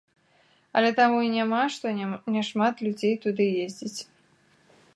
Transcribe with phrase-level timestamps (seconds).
[0.79, 1.85] Але таму і няма, што
[2.37, 3.99] няшмат людзей туды ездзіць.